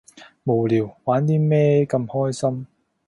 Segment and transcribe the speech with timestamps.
[0.45, 2.65] 無聊，玩啲咩咁開心？